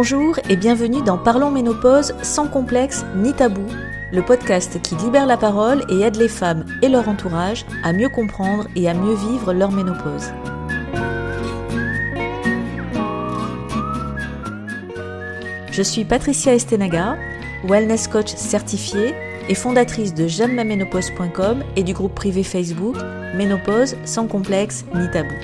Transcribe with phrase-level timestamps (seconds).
[0.00, 3.66] Bonjour et bienvenue dans Parlons Ménopause sans complexe ni tabou,
[4.12, 8.08] le podcast qui libère la parole et aide les femmes et leur entourage à mieux
[8.08, 10.30] comprendre et à mieux vivre leur ménopause.
[15.72, 17.18] Je suis Patricia Estenaga,
[17.64, 19.16] wellness coach certifiée
[19.48, 22.94] et fondatrice de j'aime-ma-ménopause.com et du groupe privé Facebook
[23.34, 25.34] Ménopause sans complexe ni tabou.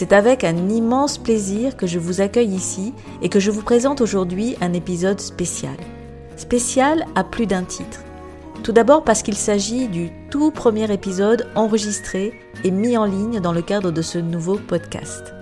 [0.00, 4.00] C'est avec un immense plaisir que je vous accueille ici et que je vous présente
[4.00, 5.76] aujourd'hui un épisode spécial.
[6.38, 8.00] Spécial à plus d'un titre.
[8.62, 12.32] Tout d'abord parce qu'il s'agit du tout premier épisode enregistré
[12.64, 15.34] et mis en ligne dans le cadre de ce nouveau podcast.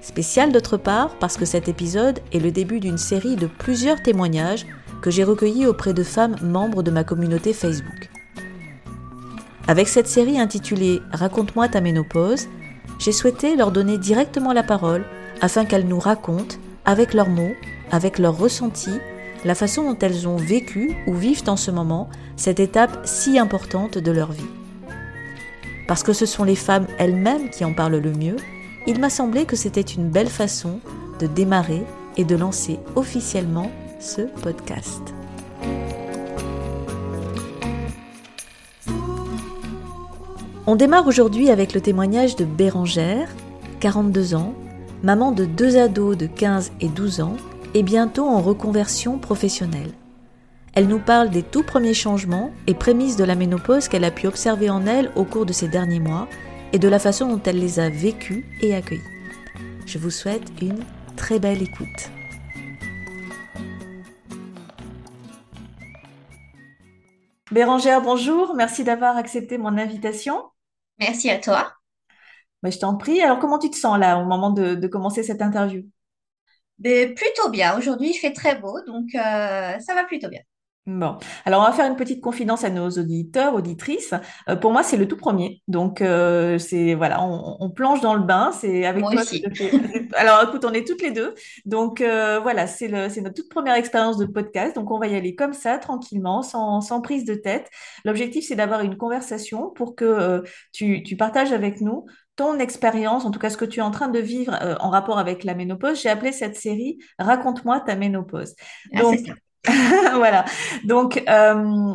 [0.00, 4.64] Spécial d'autre part parce que cet épisode est le début d'une série de plusieurs témoignages
[5.00, 8.10] que j'ai recueillis auprès de femmes membres de ma communauté Facebook.
[9.66, 12.46] Avec cette série intitulée Raconte-moi ta ménopause,
[12.98, 15.04] j'ai souhaité leur donner directement la parole
[15.40, 17.54] afin qu'elles nous racontent, avec leurs mots,
[17.90, 19.00] avec leurs ressentis,
[19.44, 23.98] la façon dont elles ont vécu ou vivent en ce moment cette étape si importante
[23.98, 24.44] de leur vie.
[25.88, 28.36] Parce que ce sont les femmes elles-mêmes qui en parlent le mieux,
[28.86, 30.80] il m'a semblé que c'était une belle façon
[31.18, 31.82] de démarrer
[32.16, 35.14] et de lancer officiellement ce podcast.
[40.64, 43.28] On démarre aujourd'hui avec le témoignage de Bérangère,
[43.80, 44.54] 42 ans,
[45.02, 47.36] maman de deux ados de 15 et 12 ans
[47.74, 49.90] et bientôt en reconversion professionnelle.
[50.74, 54.28] Elle nous parle des tout premiers changements et prémices de la ménopause qu'elle a pu
[54.28, 56.28] observer en elle au cours de ces derniers mois
[56.72, 59.02] et de la façon dont elle les a vécus et accueillis.
[59.84, 60.78] Je vous souhaite une
[61.16, 62.10] très belle écoute.
[67.50, 68.54] Bérangère, bonjour.
[68.54, 70.51] Merci d'avoir accepté mon invitation.
[70.98, 71.74] Merci à toi.
[72.62, 73.20] Mais je t'en prie.
[73.22, 75.84] Alors, comment tu te sens là au moment de, de commencer cette interview?
[76.78, 77.76] Ben, plutôt bien.
[77.78, 80.40] Aujourd'hui, il fait très beau, donc euh, ça va plutôt bien.
[80.84, 84.14] Bon, alors on va faire une petite confidence à nos auditeurs, auditrices.
[84.48, 85.62] Euh, pour moi, c'est le tout premier.
[85.68, 88.50] Donc, euh, c'est voilà, on, on plonge dans le bain.
[88.50, 89.44] C'est avec Moi toi que aussi.
[89.44, 89.80] je fais.
[90.16, 91.34] Alors, écoute, on est toutes les deux.
[91.66, 94.74] Donc, euh, voilà, c'est le, c'est notre toute première expérience de podcast.
[94.74, 97.70] Donc, on va y aller comme ça, tranquillement, sans, sans prise de tête.
[98.04, 100.42] L'objectif, c'est d'avoir une conversation pour que
[100.72, 103.90] tu, tu partages avec nous ton expérience, en tout cas ce que tu es en
[103.90, 106.00] train de vivre euh, en rapport avec la ménopause.
[106.00, 108.54] J'ai appelé cette série Raconte-moi ta ménopause.
[108.94, 109.34] Ah, c'est Donc, ça.
[110.14, 110.44] Voilà.
[110.84, 111.94] Donc, euh,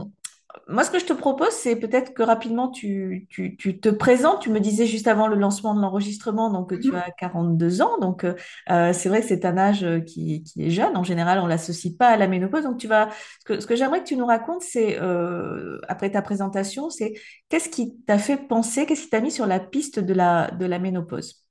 [0.70, 4.42] moi, ce que je te propose, c'est peut-être que rapidement, tu, tu, tu te présentes.
[4.42, 6.98] Tu me disais juste avant le lancement de l'enregistrement, donc que tu Mhm.
[6.98, 7.98] as 42 ans.
[8.00, 8.36] Donc, euh,
[8.70, 10.98] euh, c'est vrai que c'est un âge qui, qui est jeune.
[10.98, 12.64] En général, on l'associe pas à la ménopause.
[12.64, 13.10] Donc, tu vas,
[13.42, 17.14] ce que, ce que j'aimerais que tu nous racontes, c'est, euh, après ta présentation, c'est
[17.50, 20.66] qu'est-ce qui t'a fait penser, qu'est-ce qui t'a mis sur la piste de la, de
[20.66, 21.44] la ménopause?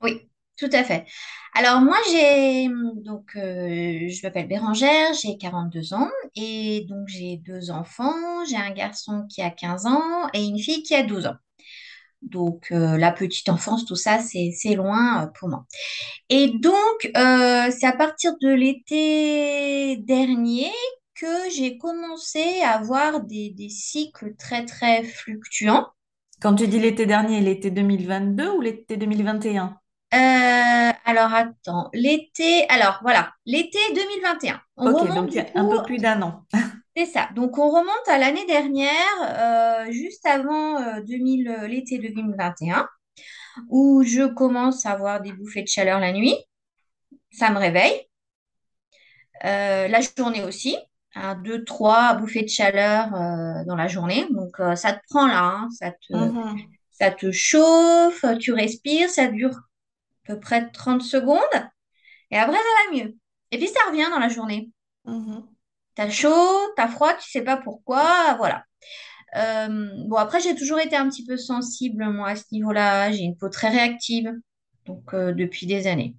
[0.00, 1.04] Oui, tout à fait.
[1.54, 7.70] Alors moi, j'ai donc euh, je m'appelle Bérangère, j'ai 42 ans et donc j'ai deux
[7.70, 8.44] enfants.
[8.48, 11.36] J'ai un garçon qui a 15 ans et une fille qui a 12 ans.
[12.22, 15.66] Donc euh, la petite enfance, tout ça, c'est loin euh, pour moi.
[16.28, 20.72] Et donc, c'est à partir de l'été dernier
[21.14, 25.86] que j'ai commencé à avoir des, des cycles très, très fluctuants.
[26.40, 29.78] Quand tu dis l'été dernier, l'été 2022 ou l'été 2021?
[30.14, 34.60] Euh, alors, attends, l'été, alors voilà, l'été 2021.
[34.76, 36.44] On Ok, remonte donc du un peu plus d'un an.
[36.96, 37.28] c'est ça.
[37.34, 38.92] Donc, on remonte à l'année dernière,
[39.22, 42.88] euh, juste avant euh, 2000, l'été 2021,
[43.68, 46.36] où je commence à avoir des bouffées de chaleur la nuit.
[47.32, 48.08] Ça me réveille.
[49.42, 50.76] La journée aussi,
[51.14, 53.10] hein, deux, trois bouffées de chaleur
[53.66, 54.26] dans la journée.
[54.30, 56.76] Donc, ça te prend là, hein, ça te, Mhm.
[56.92, 59.58] ça te chauffe, tu respires, ça dure
[60.26, 61.40] peu près 30 secondes
[62.30, 63.16] et après, ça va mieux.
[63.50, 64.70] Et puis, ça revient dans la journée.
[65.04, 65.54] Mhm.
[65.94, 68.64] T'as chaud, t'as froid, tu sais pas pourquoi, voilà.
[69.36, 73.12] Euh, bon, après, j'ai toujours été un petit peu sensible, moi, à ce niveau-là.
[73.12, 74.32] J'ai une peau très réactive,
[74.86, 76.16] donc euh, depuis des années.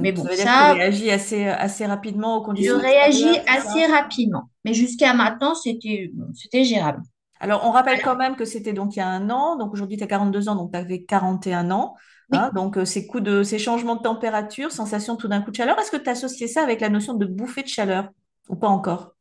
[0.00, 2.70] Mais Donc, ça bon, veut dire que tu ça, réagis assez, assez rapidement aux je
[2.70, 3.86] conditions réagis extérieures, c'est assez ça?
[3.86, 4.50] rapidement.
[4.64, 7.02] Mais jusqu'à maintenant, c'était bon, c'était gérable.
[7.40, 9.56] Alors, on rappelle quand même que c'était donc il y a un an.
[9.56, 11.94] Donc, aujourd'hui, tu as 42 ans, donc tu avais 41 ans.
[12.32, 12.50] Hein.
[12.54, 15.78] Donc, euh, ces coups de, ces changements de température, sensation tout d'un coup de chaleur,
[15.78, 18.10] est-ce que tu as associé ça avec la notion de bouffée de chaleur
[18.48, 19.14] ou pas encore?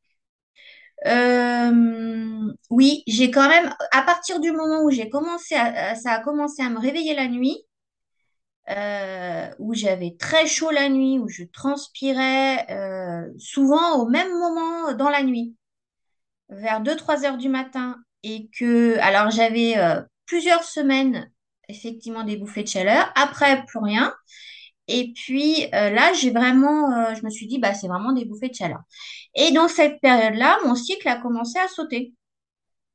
[1.06, 6.20] Euh, oui, j'ai quand même, à partir du moment où j'ai commencé à, ça a
[6.22, 7.58] commencé à me réveiller la nuit,
[8.70, 14.94] euh, où j'avais très chaud la nuit, où je transpirais, euh, souvent au même moment
[14.94, 15.56] dans la nuit,
[16.50, 21.32] vers deux trois heures du matin, et que, alors j'avais euh, plusieurs semaines
[21.70, 23.12] effectivement des bouffées de chaleur.
[23.16, 24.14] Après, plus rien.
[24.88, 28.26] Et puis euh, là, j'ai vraiment, euh, je me suis dit, bah, c'est vraiment des
[28.26, 28.80] bouffées de chaleur.
[29.36, 32.14] Et dans cette période-là, mon cycle a commencé à sauter.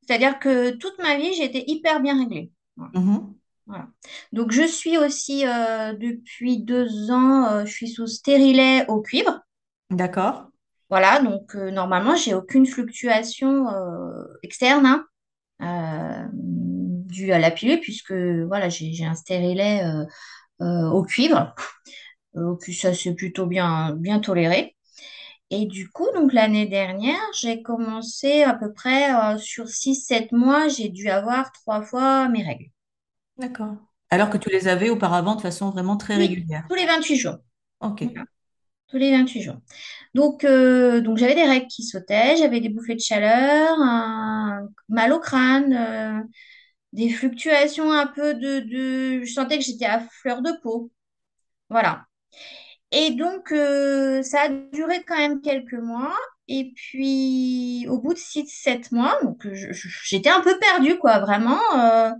[0.06, 2.50] C'est-à-dire que toute ma vie, j'étais hyper bien réglée.
[2.76, 2.92] Voilà.
[2.98, 3.34] Mhm.
[3.66, 3.88] Voilà.
[4.32, 9.40] Donc, je suis aussi, euh, depuis deux ans, je suis sous stérilet au cuivre.
[9.90, 10.48] D'accord.
[10.90, 13.68] Voilà, donc normalement, j'ai aucune fluctuation
[14.42, 15.06] externe
[15.60, 16.30] hein,
[17.12, 20.04] euh, due à la pilule, puisque voilà, j'ai j'ai un stérilet euh,
[20.62, 21.54] euh, au cuivre.
[22.36, 24.76] Euh, puis ça, c'est plutôt bien, bien toléré.
[25.50, 30.32] Et du coup, donc l'année dernière, j'ai commencé à peu près euh, sur six sept
[30.32, 32.66] mois, j'ai dû avoir trois fois mes règles.
[33.36, 33.76] D'accord.
[34.10, 36.68] Alors que tu les avais auparavant de façon vraiment très Oui, régulière.
[36.68, 37.36] tous les 28 jours.
[37.80, 38.02] Ok.
[38.02, 38.24] Voilà,
[38.88, 39.56] tous les 28 jours.
[40.14, 45.12] Donc, euh, donc j'avais des règles qui sautaient, j'avais des bouffées de chaleur, un mal
[45.12, 46.22] au crâne, euh,
[46.92, 49.24] des fluctuations un peu de, de...
[49.24, 50.90] Je sentais que j'étais à fleur de peau.
[51.70, 52.06] Voilà.
[52.90, 56.14] Et donc, euh, ça a duré quand même quelques mois.
[56.48, 59.18] Et puis, au bout de six sept mois,
[60.04, 61.60] j'étais un peu perdue, quoi, vraiment.
[61.78, 62.10] euh,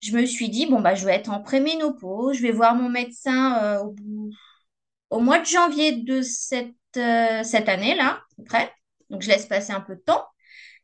[0.00, 2.88] je me suis dit, bon, bah, je vais être en préménopause, je vais voir mon
[2.88, 3.84] médecin euh,
[5.10, 8.72] au mois de janvier de cette, cette année-là, à peu près.
[9.10, 10.24] Donc, je laisse passer un peu de temps.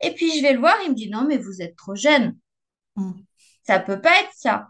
[0.00, 2.36] Et puis, je vais le voir, il me dit, non, mais vous êtes trop jeune.
[2.98, 3.12] Mm.
[3.62, 4.68] Ça peut pas être ça.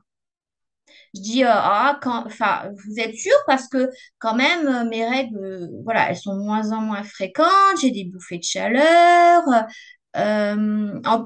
[1.14, 3.34] Je dis, euh, ah, quand, enfin, vous êtes sûr?
[3.46, 7.02] Parce que quand même, euh, mes règles, euh, voilà, elles sont de moins en moins
[7.02, 9.42] fréquentes, j'ai des bouffées de chaleur,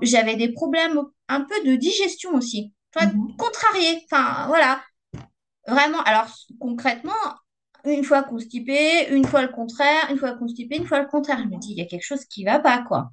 [0.02, 2.72] j'avais des problèmes un peu de digestion aussi.
[2.92, 3.36] Toi, Mhm.
[3.36, 4.82] contrarié, enfin, voilà,
[5.66, 6.02] vraiment.
[6.02, 6.26] Alors,
[6.60, 7.12] concrètement,
[7.84, 11.38] une fois constipée, une fois le contraire, une fois constipée, une fois le contraire.
[11.40, 13.10] Je me dis, il y a quelque chose qui va pas, quoi.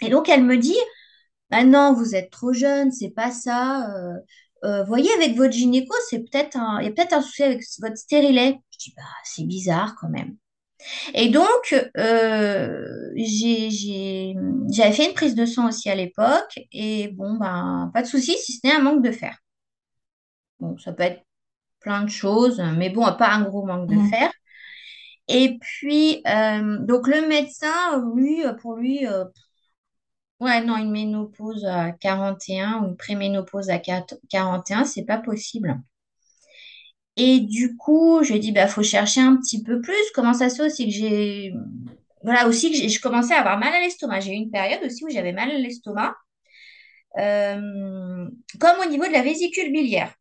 [0.00, 0.76] Et donc, elle me dit,
[1.50, 3.90] ah non, vous êtes trop jeune, c'est pas ça.
[3.96, 4.14] Euh,
[4.64, 7.62] euh, voyez, avec votre gynéco, c'est peut-être un, il y a peut-être un souci avec
[7.80, 8.58] votre stérilet.
[8.72, 10.36] Je dis, bah, c'est bizarre quand même.
[11.14, 14.34] Et donc, euh, j'ai, j'ai,
[14.70, 16.58] j'avais fait une prise de sang aussi à l'époque.
[16.72, 19.36] Et bon, ben, pas de souci, si ce n'est un manque de fer.
[20.60, 21.22] Bon, ça peut être
[21.80, 24.10] plein de choses, mais bon, pas un gros manque de Mhm.
[24.10, 24.32] fer.
[25.28, 29.24] Et puis, euh, donc le médecin, lui, pour lui, euh,
[30.40, 35.80] Ouais, non, une ménopause à 41 ou une préménopause à 4 41, c'est pas possible.
[37.16, 39.94] Et du coup, je dit, bah, faut chercher un petit peu plus.
[40.14, 41.52] Comment ça se fait aussi que j'ai,
[42.24, 44.20] voilà, aussi que je commençais à avoir mal à l'estomac.
[44.20, 46.16] J'ai eu une période aussi où j'avais mal à l'estomac,
[47.18, 48.28] euh,
[48.60, 50.12] comme au niveau de la vésicule biliaire.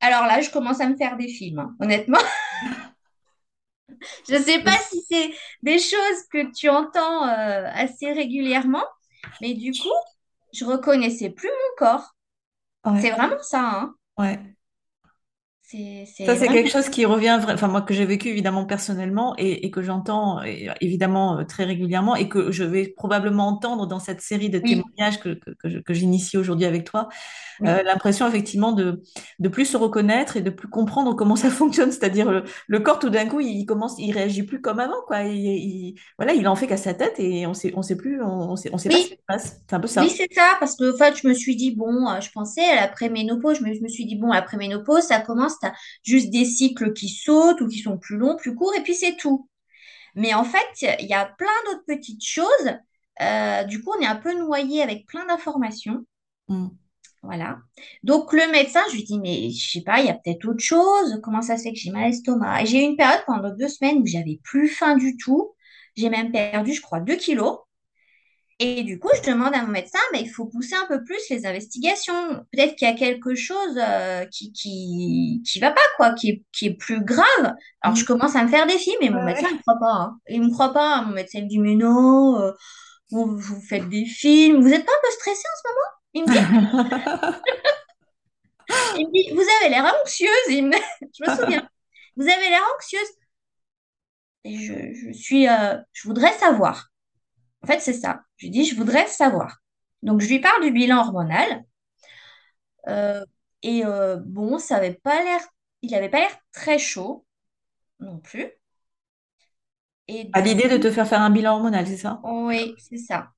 [0.00, 2.18] Alors là, je commence à me faire des films, hein, honnêtement.
[4.28, 5.30] Je ne sais pas si c'est
[5.62, 8.84] des choses que tu entends, euh, assez régulièrement,
[9.40, 9.88] mais du coup,
[10.52, 12.14] je reconnaissais plus mon corps.
[13.00, 13.94] C'est vraiment ça, hein.
[14.18, 14.38] Ouais.
[16.22, 19.70] Ça, c'est quelque chose qui revient, enfin moi que j'ai vécu évidemment personnellement et, et
[19.70, 20.40] que j'entends
[20.80, 24.90] évidemment euh, très régulièrement et que je vais probablement entendre dans cette série de Oui,
[24.98, 25.40] témoignages que,
[25.80, 27.08] que, j'initie aujourd'hui avec toi,
[27.58, 27.68] oui.
[27.68, 29.02] euh, l'impression effectivement de,
[29.40, 32.98] de plus se reconnaître et de plus comprendre comment ça fonctionne, c'est-à-dire le, le corps
[32.98, 36.48] tout d'un coup il commence, il réagit plus comme avant quoi, il, il- voilà, il
[36.48, 38.90] en fait qu'à sa tête et on sait, on sait plus, on, sait, on sait
[38.90, 40.16] pas ce qui Oui, se passe, c'est un peu oui, ça.
[40.16, 42.76] c'est ça, parce que en fait, je me suis dit, bon, euh, je pensais à
[42.82, 45.58] la préménopause, je me, je me suis dit, bon, la préménopause, ça commence,
[46.02, 49.16] juste des cycles qui sautent ou qui sont plus longs, plus courts, et puis c'est
[49.16, 49.48] tout.
[50.14, 50.66] Mais en fait,
[51.00, 52.72] il y a plein d'autres petites choses.
[53.20, 56.04] Euh, du coup, on est un peu noyé avec plein d'informations.
[56.48, 56.68] Mm.
[57.22, 57.58] Voilà.
[58.02, 60.64] Donc, le médecin, je lui dis, mais je sais pas, il y a peut-être autre
[60.64, 61.20] chose.
[61.22, 62.62] Comment ça se fait que j'ai mal à l'estomac?
[62.62, 65.54] Et j'ai eu une période pendant deux semaines où j'avais plus faim du tout.
[65.96, 67.58] J'ai même perdu, je crois, deux kilos.
[68.62, 71.18] Et du coup, je demande à mon médecin, mais il faut pousser un peu plus
[71.30, 72.44] les investigations.
[72.52, 76.44] Peut-être qu'il y a quelque chose euh, qui, qui, qui va pas, quoi, qui est,
[76.52, 77.54] qui est plus grave.
[77.80, 78.06] Alors, je Mm.
[78.06, 79.54] commence à me faire des films et Ouais, mon médecin, ouais.
[79.54, 79.92] me croit pas.
[79.92, 80.18] hein.
[80.28, 81.02] Il me croit pas.
[81.02, 82.52] Mon médecin me dit, mais non, euh,
[83.10, 84.60] vous, vous faites des films.
[84.62, 85.90] Vous êtes pas un peu stressé en ce moment?
[86.14, 87.40] Il me dit,
[88.98, 90.30] il me dit, vous avez l'air anxieuse.
[90.48, 90.76] Il me-
[91.18, 91.68] Je me souviens.
[92.16, 93.08] Vous avez l'air anxieuse.
[94.44, 96.89] Et je, je suis, euh, je voudrais savoir.
[97.62, 98.22] En fait, c'est ça.
[98.36, 99.58] Je lui dis, je voudrais savoir.
[100.02, 101.64] Donc, je lui parle du bilan hormonal.
[102.88, 103.24] Euh,
[103.62, 105.40] et euh, bon, ça avait pas l'air,
[105.82, 107.26] il avait pas l'air très chaud
[108.00, 108.50] non plus.
[110.08, 112.20] Et À l'idée de te faire faire un bilan hormonal, c'est ça?
[112.22, 113.32] oui, c'est ça.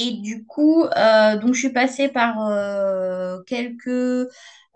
[0.00, 4.28] Et du coup, euh, donc je suis passée par euh, quelques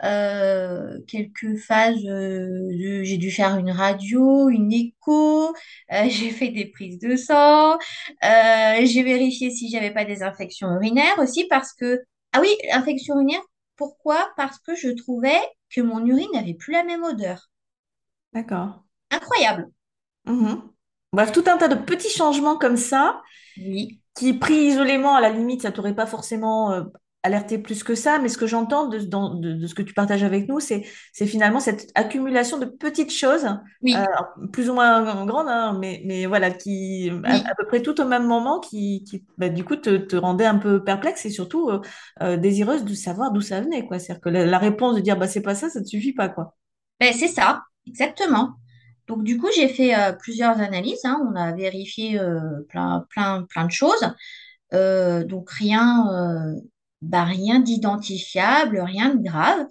[0.02, 2.02] euh, quelques phases.
[2.02, 5.54] de- j'ai dû faire une radio, une écho.
[6.08, 7.78] j'ai fait des prises de sang.
[8.22, 12.02] j'ai vérifié si j'avais pas des infections urinaires aussi parce que
[12.32, 13.42] ah oui, infection urinaire.
[13.76, 14.30] Pourquoi?
[14.36, 15.38] Parce que je trouvais
[15.74, 17.48] que mon urine n'avait plus la même odeur.
[18.34, 18.84] D'accord.
[19.10, 19.72] Incroyable.
[20.26, 20.73] Mhm.
[21.14, 23.23] Bref, tout un tas de petits changements comme ça,
[23.56, 26.83] Oui, qui pris isolément, à la limite, ça t'aurait pas forcément euh,
[27.25, 29.94] alerté plus que ça, mais ce que j'entends de, dans- de- de ce que tu
[29.94, 30.85] partages avec nous, c'est,
[31.26, 33.47] finalement cette accumulation de petites choses,
[33.94, 34.04] euh,
[34.52, 38.26] plus ou moins grandes, hein, mais, mais voilà, qui, à, peu près tout au même
[38.26, 41.71] moment, qui, qui bah, du coup, te, te rendait un peu perplexe et surtout
[42.23, 43.87] euh, désireuse de savoir d'où ça venait.
[43.90, 46.28] C'est-à-dire que la, la réponse de dire, bah, c'est pas ça, ça ne suffit pas,
[46.28, 46.54] quoi.
[47.00, 48.56] Ben, c'est ça, exactement.
[49.08, 51.04] Donc, du coup, j'ai fait euh, plusieurs analyses.
[51.04, 51.20] hein.
[51.30, 54.04] On a vérifié euh, plein, plein, plein de choses.
[54.75, 56.06] Euh, donc, rien,
[57.02, 59.66] bah, rien d'identifiable, rien de grave.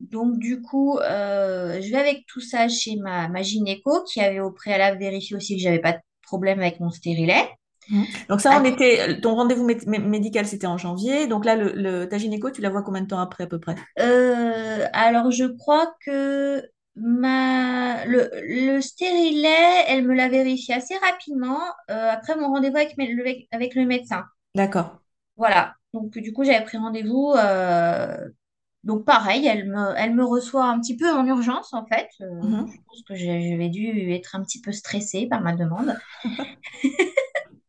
[0.00, 4.52] Donc, du coup, je vais avec tout ça chez ma, ma gynéco qui avait au
[4.52, 7.48] préalable vérifié aussi que j'avais pas de problème avec mon stérilet.
[8.28, 11.26] Donc ça, on était, ton rendez-vous mé- mé- médical, c'était en janvier.
[11.26, 13.58] Donc là, le, le- ta gynéco, tu la vois combien de temps après, à peu
[13.60, 13.76] près?
[14.00, 16.62] Euh, alors, je crois que
[16.96, 18.04] ma...
[18.06, 18.30] le,
[18.74, 21.60] le stérilet, elle me l'a vérifié assez rapidement
[21.90, 24.24] euh, après mon rendez-vous avec, le, avec le médecin.
[24.54, 25.00] D'accord.
[25.36, 25.74] Voilà.
[25.92, 27.32] Donc, du coup, j'avais pris rendez-vous.
[27.36, 28.16] euh,
[28.84, 32.08] Donc, pareil, elle me, elle me reçoit un petit peu en urgence, en fait.
[32.22, 32.84] Euh, je Mhm.
[32.88, 36.00] pense que j'ai- j'avais dû être un petit peu stressée par ma demande.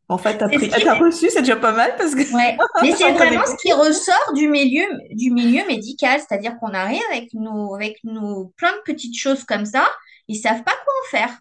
[0.07, 3.45] En fait, t'as t'as reçu, c'est déjà pas mal parce que Ouais, mais c'est vraiment
[3.45, 8.53] ce qui ressort du milieu, du milieu médical, c'est-à-dire qu'on arrive avec nos, avec nos
[8.57, 9.87] plein de petites choses comme ça,
[10.27, 11.39] ils savent pas quoi en faire.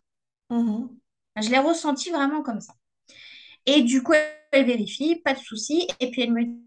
[0.50, 0.88] Mhm.
[1.42, 2.72] Je l'ai ressenti vraiment comme ça.
[3.66, 4.12] Et du coup,
[4.52, 6.60] elle vérifie, pas de souci, et puis elle me dit,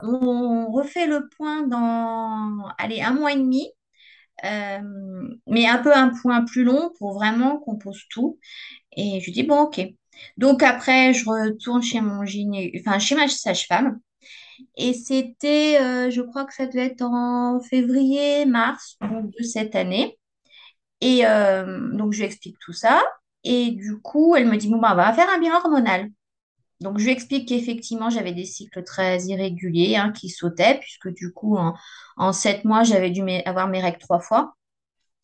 [0.00, 3.70] on refait le point dans, allez, un mois et demi,
[4.44, 8.38] euh, mais un peu un point plus long pour vraiment qu'on pose tout.
[8.96, 9.80] Et je dis, bon, ok.
[10.36, 13.98] Donc après, je retourne chez mon gyné, enfin, chez ma sage-femme.
[14.76, 20.18] Et c'était, euh, je crois que ça devait être en février, mars de cette année.
[21.00, 23.02] Et euh, donc, je lui explique tout ça.
[23.44, 26.10] Et du coup, elle me dit, bon, bah, on va faire un bilan hormonal.
[26.80, 31.32] Donc, je lui explique qu'effectivement, j'avais des cycles très irréguliers hein, qui sautaient, puisque du
[31.32, 31.56] coup,
[32.16, 34.54] en, sept mois, j'avais dû avoir mes règles trois fois.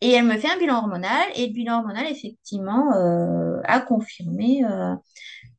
[0.02, 1.28] Et elle me fait un bilan hormonal.
[1.36, 4.96] Et le bilan hormonal, effectivement, euh, a confirmé euh,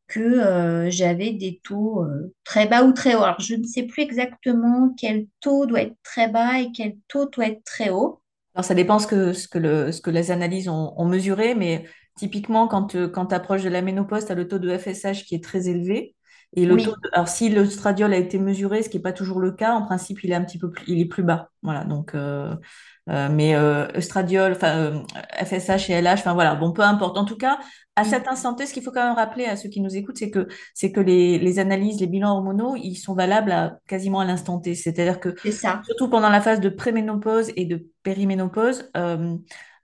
[0.07, 2.05] que euh, j'avais des taux
[2.43, 3.23] très bas ou très hauts.
[3.23, 7.29] Alors, je ne sais plus exactement quel taux doit être très bas et quel taux
[7.29, 8.21] doit être très haut.
[8.53, 11.85] Alors, ça dépend ce que, ce que, les analyses ont, mesuré, mais
[12.17, 15.23] typiquement, quand, tu quand tu approches de la ménopause, tu as le taux de FSH
[15.23, 16.17] qui est très élevé.
[16.55, 19.03] Et le taux Oui, de- alors, si le stradiol a été mesuré, ce qui n'est
[19.03, 21.23] pas toujours le cas, en principe, il est un petit peu plus, il est plus
[21.23, 21.49] bas.
[21.63, 22.55] Voilà, donc, euh,
[23.09, 24.99] euh, mais euh, estradiol, enfin, euh,
[25.43, 27.17] FSH et LH, enfin voilà, bon, peu importe.
[27.17, 27.57] En tout cas,
[27.95, 30.17] à cet instant T, ce qu'il faut quand même rappeler à ceux qui nous écoutent,
[30.17, 34.19] c'est que, c'est que les, les analyses, les bilans hormonaux, ils sont valables à, quasiment
[34.19, 34.75] à l'instant T.
[34.75, 35.81] C'est-à-dire que ça.
[35.85, 38.89] surtout pendant la phase de préménopause et de périménopause,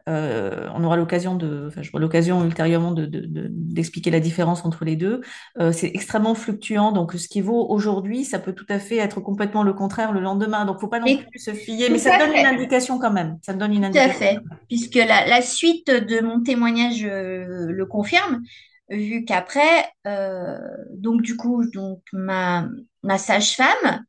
[0.09, 4.65] euh, on aura l'occasion de, enfin, j'aurai l'occasion ultérieurement de, de- de- d'expliquer la différence
[4.65, 5.21] entre les deux.
[5.59, 9.21] Euh, c'est extrêmement fluctuant, donc ce qui vaut aujourd'hui, ça peut tout à fait être
[9.21, 10.65] complètement le contraire le lendemain.
[10.65, 13.37] Donc, faut pas non plus se fier, mais ça donne une indication quand même.
[13.43, 14.19] Ça me donne une tout à indication.
[14.19, 14.39] fait.
[14.67, 18.41] Puisque la, la suite de mon témoignage euh, le confirme,
[18.89, 20.57] vu qu'après, euh,
[20.95, 22.67] donc du coup, donc ma,
[23.03, 24.03] ma sage-femme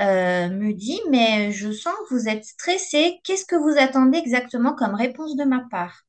[0.00, 3.20] euh, me dit, mais je sens que vous êtes stressé.
[3.24, 6.04] Qu'est-ce que vous attendez exactement comme réponse de ma part?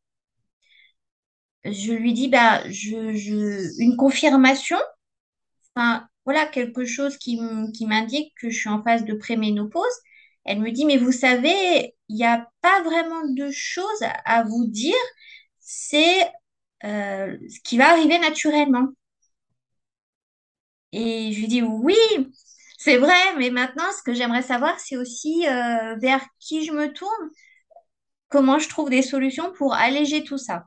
[1.65, 4.77] Je lui dis, bah, je, une confirmation,
[5.75, 7.39] enfin, voilà, quelque chose qui,
[7.87, 9.83] m'indique que je suis en phase de préménopause.
[10.45, 14.43] Elle me dit, mais vous savez, il n'y a pas vraiment de choses à à
[14.43, 14.95] vous dire,
[15.59, 16.21] c'est
[16.85, 18.89] euh, ce qui va arriver naturellement.
[20.91, 21.95] Et je lui dis, oui,
[22.77, 26.93] c'est vrai, mais maintenant, ce que j'aimerais savoir, c'est aussi euh, vers qui je me
[26.93, 27.29] tourne,
[28.29, 30.65] comment je trouve des solutions pour alléger tout ça.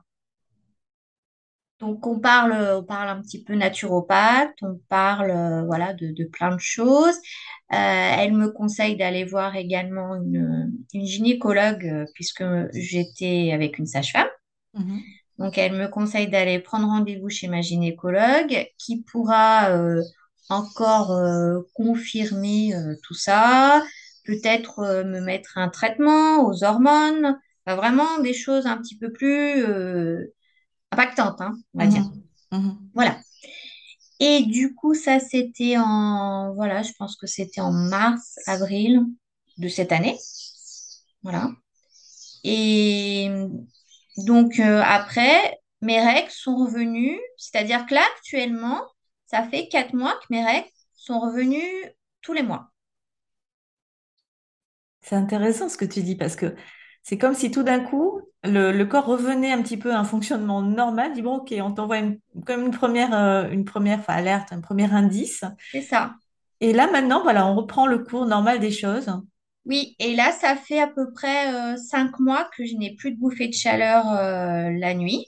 [1.79, 6.25] Donc, on parle, on parle un petit peu naturopathe, on parle euh, voilà, de, de
[6.25, 7.15] plein de choses.
[7.73, 13.87] Euh, elle me conseille d'aller voir également une, une gynécologue euh, puisque j'étais avec une
[13.87, 14.27] sage-femme.
[14.75, 15.01] Mhm.
[15.39, 20.03] Donc, elle me conseille d'aller prendre rendez-vous chez ma gynécologue qui pourra euh,
[20.51, 23.83] encore euh, confirmer euh, tout ça,
[24.25, 29.11] peut-être euh, me mettre un traitement aux hormones, Enfin, vraiment des choses un petit peu
[29.11, 29.63] plus
[30.89, 32.09] impactantes, hein, on va dire.
[32.51, 32.59] Mhm.
[32.59, 32.77] Mhm.
[32.95, 33.19] Voilà.
[34.19, 39.01] Et du coup, ça, c'était en, voilà, je pense que c'était en mars, avril
[39.59, 40.17] de cette année.
[41.21, 41.51] Voilà.
[42.43, 43.29] Et
[44.17, 48.81] donc, après, mes règles sont revenues, c'est-à-dire que là, actuellement,
[49.31, 51.85] ça fait quatre mois que mes règles sont revenues
[52.21, 52.69] tous les mois.
[55.01, 56.53] C'est intéressant ce que tu dis parce que
[57.01, 60.03] c'est comme si tout d'un coup, le, le corps revenait un petit peu à un
[60.03, 64.15] fonctionnement normal, dit bon, ok, on t'envoie une, comme une première, euh, une première enfin,
[64.15, 65.43] alerte, un premier indice.
[65.71, 66.15] C'est ça.
[66.59, 69.09] Et là, maintenant, voilà, on reprend le cours normal des choses.
[69.65, 73.11] Oui, et là, ça fait à peu près euh, cinq mois que je n'ai plus
[73.11, 75.25] de bouffée de chaleur euh, la nuit,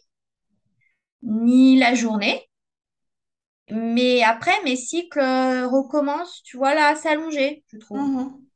[1.24, 2.48] ni la journée.
[3.74, 8.08] Mais après, mes cycles euh, recommencent, tu vois, là, à s'allonger, je trouve.
[8.08, 8.48] Mhm.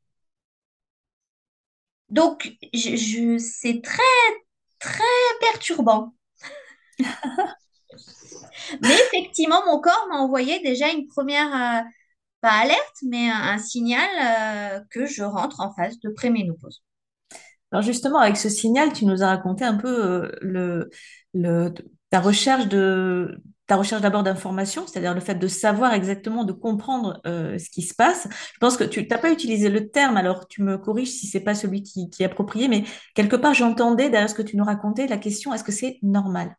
[2.10, 4.02] Donc, je, je- c'est très,
[4.80, 5.04] très
[5.40, 6.14] perturbant.
[8.82, 11.88] Mais effectivement, mon corps m'a envoyé déjà une première, euh,
[12.40, 14.08] pas alerte, mais un, un signal
[14.80, 16.82] euh, que je rentre en phase de préménopause.
[17.72, 19.88] Alors justement, avec ce signal, tu nous as raconté un peu
[20.24, 20.90] euh, le,
[21.34, 21.72] le,
[22.10, 27.20] ta recherche de ta recherche d'abord d'informations, c'est-à-dire le fait de savoir exactement, de comprendre
[27.26, 28.26] euh, ce qui se passe.
[28.54, 31.40] Je pense que tu n'as pas utilisé le terme, alors tu me corriges si c'est
[31.40, 32.84] pas celui qui, qui est approprié, mais
[33.14, 36.56] quelque part j'entendais derrière ce que tu nous racontais la question, est-ce que c'est normal?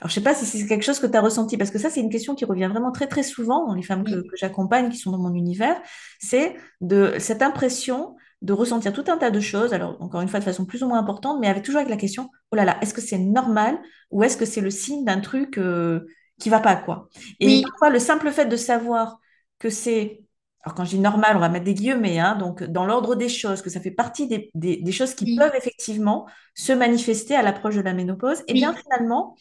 [0.00, 1.88] Alors, je sais pas si c'est quelque chose que tu as ressenti, parce que ça,
[1.88, 4.98] c'est une question qui revient vraiment très, très souvent dans les femmes que j'accompagne, qui
[4.98, 5.80] sont dans mon univers.
[6.20, 10.40] C'est de cette impression de ressentir tout un tas de choses, alors encore une fois
[10.40, 12.78] de façon plus ou moins importante, mais avec toujours avec la question, oh là là,
[12.82, 13.78] est-ce que c'est normal
[14.10, 16.06] ou est-ce que c'est le signe d'un truc euh,
[16.38, 17.08] qui va pas, quoi?
[17.40, 19.18] Et oui, parfois, le simple fait de savoir
[19.58, 20.22] que c'est,
[20.62, 23.28] alors quand je dis normal, on va mettre des guillemets, hein, donc dans l'ordre des
[23.28, 27.34] choses, que ça fait partie des, des, des choses qui oui, peuvent effectivement se manifester
[27.34, 29.36] à l'approche de la ménopause, et bien oui, finalement,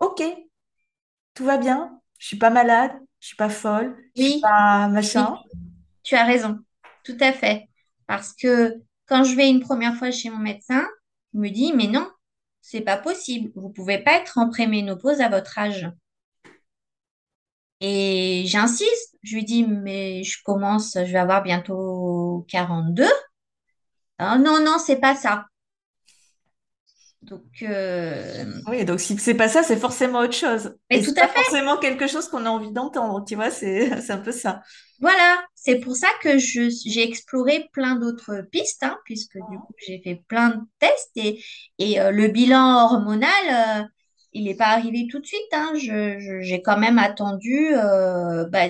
[0.00, 0.22] Ok,
[1.34, 4.88] tout va bien, je suis pas malade, je suis pas folle, je suis oui, pas
[4.88, 5.38] machin.
[6.02, 6.64] Tu as raison,
[7.04, 7.68] tout à fait.
[8.06, 8.74] Parce que
[9.06, 10.86] quand je vais une première fois chez mon médecin,
[11.34, 12.08] il me dit, mais non,
[12.60, 13.52] c'est pas possible.
[13.56, 15.88] Vous pouvez pas être en préménopause à votre âge.
[17.80, 19.16] Et j'insiste.
[19.22, 23.06] Je lui dis, mais je commence, je vais avoir bientôt 42.
[24.18, 25.46] Ah, non, non, c'est pas ça.
[27.26, 30.76] Donc, euh, Oui, donc si c'est pas ça, c'est forcément autre chose.
[30.90, 31.42] mais Et tout c'est à pas fait.
[31.44, 34.62] forcément quelque chose qu'on a envie d'entendre, tu vois, c'est un peu ça.
[34.98, 40.00] Voilà, c'est pour ça que j'ai exploré plein d'autres pistes, hein, puisque du coup j'ai
[40.02, 41.42] fait plein de tests et,
[41.78, 43.30] et euh, le bilan hormonal,
[43.82, 43.84] euh,
[44.32, 45.40] il n'est pas arrivé tout de suite.
[45.52, 45.72] hein.
[45.76, 48.68] Je, je- j'ai quand même attendu, euh, bah,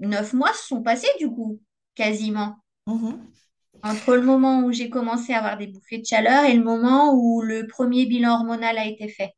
[0.00, 1.60] neuf mois se sont passés du coup,
[1.94, 3.32] quasiment, Mhm.
[3.82, 7.14] Entre le moment où j'ai commencé à avoir des bouffées de chaleur et le moment
[7.14, 9.34] où le premier bilan hormonal a été fait.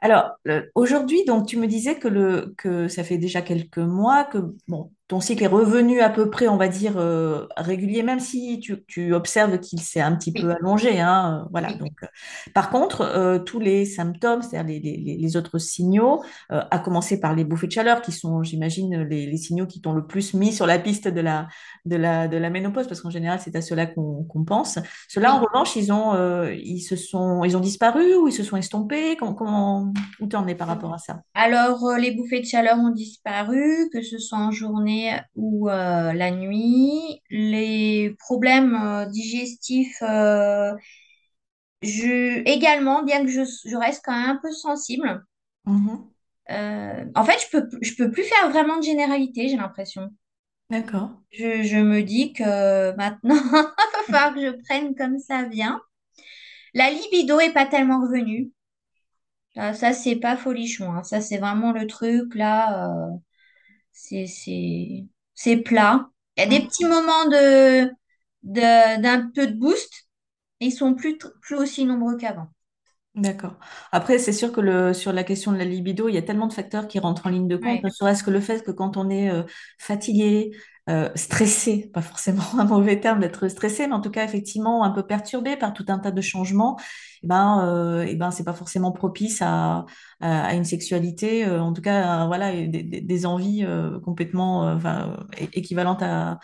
[0.00, 4.24] Alors, euh, aujourd'hui, donc, tu me disais que, le, que ça fait déjà quelques mois
[4.24, 8.20] que bon, ton cycle est revenu à peu près, on va dire, euh, régulier, même
[8.20, 11.00] si tu, tu observes qu'il s'est un petit peu allongé.
[11.00, 12.06] Hein, euh, voilà, oui, donc, euh,
[12.54, 17.34] par contre, tous les symptômes, c'est-à-dire les, les, les- les autres signaux, à commencer par
[17.34, 20.52] les bouffées de chaleur, qui sont, j'imagine, les, les signaux qui t'ont le plus mis
[20.52, 21.48] sur la piste de la,
[21.86, 24.78] de la, de la ménopause, parce qu'en général, c'est à cela qu'on pense.
[25.08, 26.14] Ceux-là, en revanche, ils ont,
[26.52, 29.16] ils se sont, ils ont disparu ou ils se sont estompés?
[29.18, 31.22] Comment, comment, où t'en es par rapport à ça?
[31.34, 34.99] Alors, les bouffées de chaleur ont disparu, que ce soit en journée
[35.36, 37.22] ou euh, la nuit.
[37.30, 40.72] Les problèmes euh, digestifs, euh,
[41.82, 45.24] je, également, bien que je, je reste quand même un peu sensible.
[45.64, 46.10] Mhm.
[46.50, 50.10] Euh, en fait, je peux, je peux plus faire vraiment de généralité, j'ai l'impression.
[50.70, 51.10] D'accord.
[51.32, 55.80] Je, je me dis que maintenant, il va falloir que je prenne comme ça vient.
[56.74, 58.52] La libido est pas tellement revenue.
[59.54, 60.92] Ça, c'est pas folichon.
[60.92, 61.02] hein.
[61.04, 62.88] Ça, c'est vraiment le truc là.
[62.90, 63.10] euh,
[63.92, 66.10] C'est, c'est, c'est plat.
[66.36, 66.86] Il y a des petits Mhm.
[66.86, 67.84] moments de,
[68.42, 70.08] de- d'un peu de boost,
[70.60, 71.18] mais ils sont plus,
[71.52, 72.48] aussi nombreux qu'avant.
[73.16, 73.56] D'accord.
[73.90, 76.46] Après, c'est sûr que le, sur la question de la libido, il y a tellement
[76.46, 77.82] de facteurs qui rentrent en ligne de compte, Ouais.
[77.82, 79.42] ne serait-ce que le fait que quand on est euh,
[79.78, 80.52] fatigué,
[80.88, 84.90] euh, stressé, pas forcément un mauvais terme d'être stressé, mais en tout cas effectivement un
[84.90, 86.78] peu perturbé par tout un tas de changements,
[87.22, 89.84] eh ben, euh, eh ben, c'est pas forcément propice à,
[90.20, 93.66] à, à une sexualité, euh, en tout cas, voilà, et des, envies
[94.04, 95.16] complètement, enfin,
[95.52, 96.38] équivalentes à,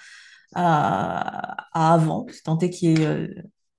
[0.55, 3.29] à, à avant, c'est est y ait euh,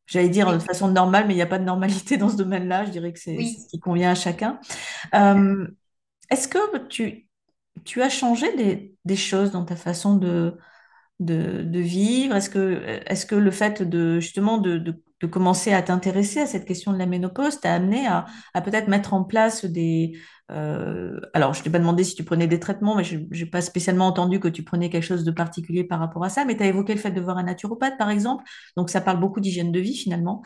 [0.05, 2.85] J'allais dire de façon normale, mais il n'y a pas de normalité dans ce domaine-là.
[2.85, 3.57] Je dirais que c'est oui.
[3.61, 4.57] ce qui convient à chacun.
[6.29, 7.26] Est-ce que tu,
[7.83, 8.47] tu as changé
[9.05, 10.57] des, choses dans ta façon de,
[11.19, 12.35] vivre?
[12.35, 17.05] Est-ce que, le fait de justement de, commencer à t'intéresser à cette question de la
[17.07, 18.25] ménopause t'a amené à,
[18.61, 20.13] peut-être mettre en place des...
[20.51, 23.61] euh, alors, je t'ai pas demandé si tu prenais des traitements, mais je n'ai pas
[23.61, 26.63] spécialement entendu que tu prenais quelque chose de particulier par rapport à ça, mais tu
[26.63, 28.43] as évoqué le fait de voir un naturopathe, par exemple.
[28.75, 30.43] Donc, ça parle beaucoup d'hygiène de vie, finalement.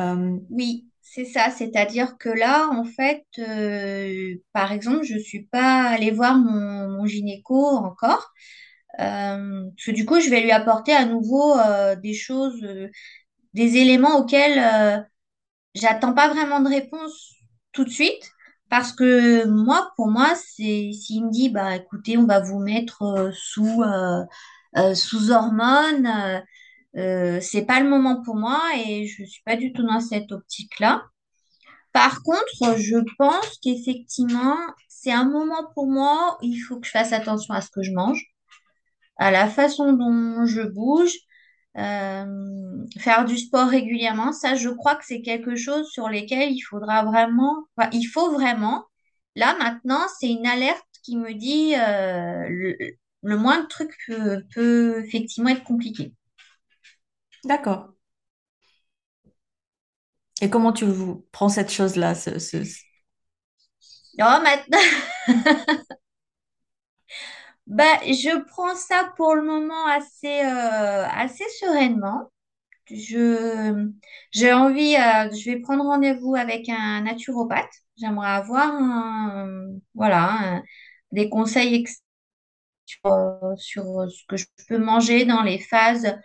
[0.00, 1.50] Euh, Oui, c'est ça.
[1.50, 7.66] C'est-à-dire que là, en fait, euh, par exemple, je suis pas allée voir mon, gynéco
[7.66, 8.32] encore.
[9.00, 12.60] Euh, parce que du coup, je vais lui apporter à nouveau euh, des choses,
[13.54, 15.06] des éléments auxquels
[15.74, 17.34] j'attends pas vraiment de réponse
[17.72, 18.32] tout de suite.
[18.70, 23.30] Parce que moi, pour moi, c'est s'il me dit, bah écoutez, on va vous mettre
[23.34, 23.82] sous,
[24.94, 26.42] sous hormones,
[26.98, 30.32] euh, c'est pas le moment pour moi et je suis pas du tout dans cette
[30.32, 31.04] optique-là.
[31.92, 34.56] Par contre, je pense qu'effectivement,
[34.88, 37.82] c'est un moment pour moi où il faut que je fasse attention à ce que
[37.82, 38.24] je mange,
[39.16, 41.14] à la façon dont je bouge,
[41.78, 44.32] euh, faire du sport régulièrement.
[44.32, 48.32] Ça, je crois que c'est quelque chose sur lesquels il faudra vraiment, enfin, il faut
[48.32, 48.84] vraiment.
[49.36, 52.48] Là, maintenant, c'est une alerte qui me dit euh,
[53.22, 53.92] le, moindre truc
[54.54, 56.14] peut effectivement être compliqué.
[57.44, 57.94] D'accord.
[60.40, 60.86] Et comment tu
[61.32, 62.38] prends cette chose-là, ce,
[64.18, 64.78] Alors maintenant,
[67.66, 71.06] bah, je prends ça pour le moment assez, euh,
[71.60, 72.30] sereinement.
[72.90, 73.88] Je,
[74.32, 77.70] j'ai envie, euh, je vais prendre rendez-vous avec un naturopathe.
[77.98, 78.72] J'aimerais avoir
[79.94, 80.62] voilà,
[81.12, 81.86] des conseils
[82.86, 83.00] sur,
[83.56, 86.16] sur ce que je peux manger dans les phases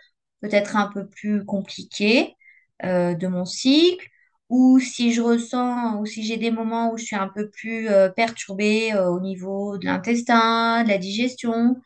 [0.44, 2.36] peut-être un peu plus compliquées
[2.84, 4.08] euh, de mon cycle,
[4.50, 7.88] ou si je ressens, ou si j'ai des moments où je suis un peu plus
[7.88, 11.76] euh, perturbée euh, au niveau de l'intestin, de la digestion,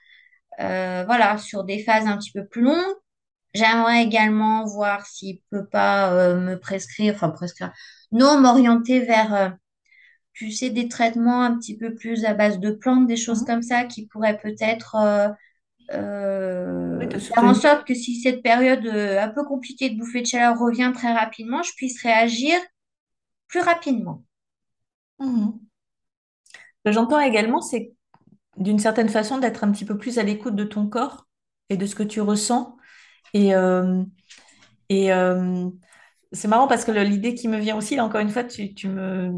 [0.58, 2.96] voilà, sur des phases un petit peu plus longues.
[3.54, 7.72] J'aimerais également voir s'il peut pas me prescrire, enfin prescrire,
[8.12, 9.56] non, m'orienter vers,
[10.32, 13.46] tu sais, des traitements un petit peu plus à base de plantes, des choses Mhm.
[13.46, 15.28] comme ça qui pourraient peut-être euh,
[15.92, 20.26] euh, faire en sorte que si cette période euh, un peu compliquée de bouffée de
[20.26, 22.58] chaleur revient très rapidement, je puisse réagir
[23.48, 24.24] plus rapidement.
[26.78, 27.92] Ce que j'entends également, c'est
[28.56, 31.26] d'une certaine façon d'être un petit peu plus à l'écoute de ton corps
[31.68, 32.76] et de ce que tu ressens.
[33.34, 34.02] Et, euh,
[34.88, 35.68] et euh,
[36.32, 38.88] c'est marrant parce que l'idée qui me vient aussi, là, encore une fois, tu, tu
[38.88, 39.32] me,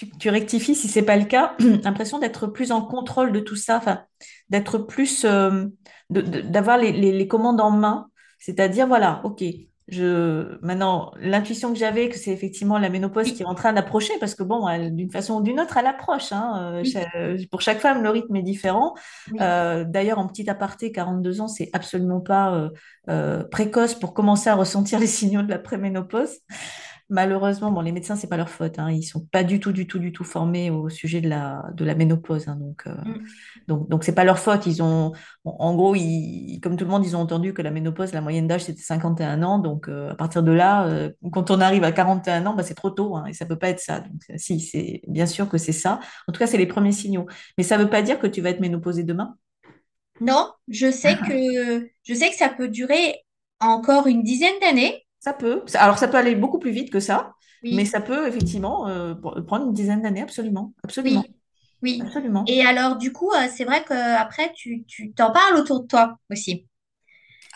[0.00, 3.56] tu, tu rectifies si c'est pas le cas, l'impression d'être plus en contrôle de tout
[3.56, 4.00] ça, enfin,
[4.48, 5.66] d'être plus, euh,
[6.08, 8.08] d'avoir les, les, les commandes en main,
[8.38, 9.44] c'est-à-dire, voilà, ok,
[9.88, 14.12] je, maintenant, l'intuition que j'avais, que c'est effectivement la ménopause qui est en train d'approcher,
[14.20, 17.08] parce que bon, d'une façon ou d'une autre, elle approche, hein, euh, oui, cha-
[17.50, 18.94] pour chaque femme, le rythme est différent.
[19.32, 19.38] oui.
[19.42, 22.70] Euh, d'ailleurs, en petit aparté, 42 ans, c'est absolument pas euh,
[23.10, 26.38] euh, précoce pour commencer à ressentir les signaux de la préménopause.
[27.10, 28.78] Malheureusement, bon, les médecins, c'est pas leur faute.
[28.78, 31.64] Hein, ils sont pas du tout, du tout, du tout formés au sujet de la,
[31.74, 32.46] de la ménopause.
[32.48, 33.18] hein, donc, euh, Mm.
[33.68, 34.66] donc, donc c'est pas leur faute.
[34.66, 35.12] Ils ont,
[35.44, 38.20] en en gros, ils, comme tout le monde, ils ont entendu que la ménopause, la
[38.20, 39.58] moyenne d'âge, c'était 51 ans.
[39.58, 42.74] Donc, euh, à partir de là, euh, quand on arrive à 41 ans, bah, c'est
[42.74, 43.16] trop tôt.
[43.16, 44.00] hein, et ça peut pas être ça.
[44.00, 46.00] Donc, si, c'est bien sûr que c'est ça.
[46.28, 47.26] En tout cas, c'est les premiers signaux.
[47.58, 49.36] Mais ça veut pas dire que tu vas être ménopausée demain?
[50.20, 53.16] Non, je sais que je sais que ça peut durer
[53.60, 55.06] encore une dizaine d'années.
[55.20, 55.64] Ça peut.
[55.74, 57.34] Alors, ça peut aller beaucoup plus vite que ça,
[57.70, 60.72] mais ça peut effectivement euh, pr- prendre une dizaine d'années, absolument.
[60.82, 61.24] Absolument.
[61.24, 61.34] oui.
[61.82, 62.06] Oui.
[62.06, 62.44] Absolument.
[62.46, 66.18] Et alors, du coup, euh, c'est vrai qu'après, tu, tu t'en parles autour de toi
[66.30, 66.66] aussi.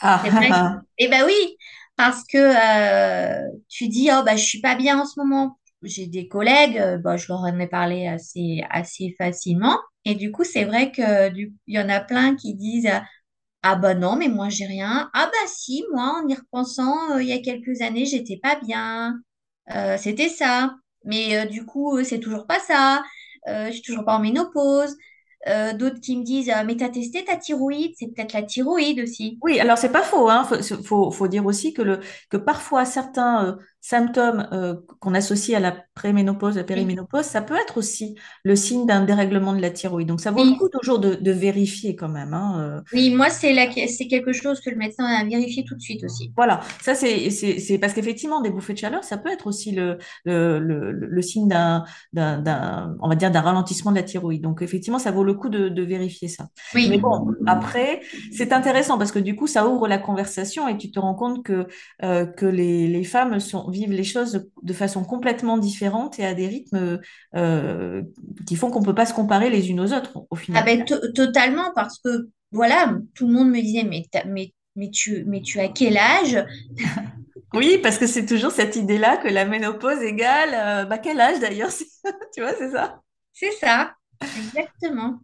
[0.01, 0.53] Ah, vrai.
[0.99, 1.57] Eh ben oui,
[1.97, 5.59] parce que euh, tu dis, oh, bah, je suis pas bien en ce moment.
[5.83, 9.79] J'ai des collègues, euh, bah, je leur en ai parlé assez, assez facilement.
[10.05, 12.91] Et du coup, c'est vrai que du, il y en a plein qui disent,
[13.67, 15.11] ah bah non, mais moi, j'ai rien.
[15.15, 18.57] Ah bah si, moi, en y repensant, euh, il y a quelques années, j'étais pas
[18.57, 19.19] bien.
[19.75, 20.75] Euh, c'était ça.
[21.05, 23.03] Mais euh, du coup, c'est toujours pas ça.
[23.49, 24.95] Euh, je suis toujours pas en ménopause.
[25.79, 29.39] D'autres qui me disent, Ah, mais t'as testé ta thyroïde, c'est peut-être la thyroïde aussi.
[29.43, 30.47] Oui, alors c'est pas faux, hein.
[30.85, 37.25] Faut, dire aussi que, parfois certains symptômes euh, qu'on associe à la préménopause, la périménopause,
[37.25, 40.09] ça peut être aussi le signe d'un dérèglement de la thyroïde.
[40.09, 43.11] Donc ça vaut le coup toujours de, de vérifier quand même, hein, euh, oui.
[43.15, 43.55] Moi, c'est
[43.89, 46.33] c'est quelque chose que le médecin a vérifié tout de suite aussi.
[46.37, 49.99] Voilà, ça c'est c'est parce qu'effectivement des bouffées de chaleur, ça peut être aussi le
[50.25, 54.43] le, le, le signe d'un d'un d'un on va dire d'un ralentissement de la thyroïde.
[54.43, 56.49] Donc effectivement, ça vaut le coup de, de vérifier ça.
[56.89, 58.01] Mais Oui, bon, après,
[58.33, 61.45] c'est intéressant parce que du coup, ça ouvre la conversation et tu te rends compte
[61.45, 61.69] que
[62.03, 66.35] euh, que les les femmes sont vivent les choses de façon complètement différente et à
[66.35, 67.01] des rythmes
[67.37, 68.03] euh,
[68.47, 70.65] qui font qu'on peut pas se comparer les unes aux autres au ah final.
[70.65, 75.25] ben, to- totalement, parce que voilà, tout le monde me disait, mais, mais, mais, tu,
[75.27, 76.45] mais tu as quel âge?
[77.53, 81.39] Oui, parce que c'est toujours cette idée-là que la ménopause égale, euh, bah, quel âge
[81.41, 81.71] d'ailleurs,
[82.35, 83.01] tu vois, c'est ça?
[83.33, 83.95] C'est ça,
[84.35, 85.21] exactement.